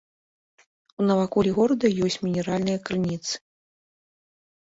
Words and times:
У 1.01 1.05
наваколлі 1.09 1.51
горада 1.57 1.87
ёсць 2.05 2.17
мінеральныя 2.25 2.77
крыніцы. 2.89 3.33